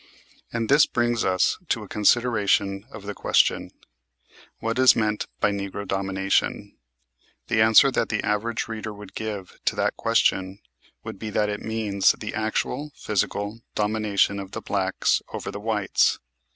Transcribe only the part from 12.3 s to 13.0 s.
actual,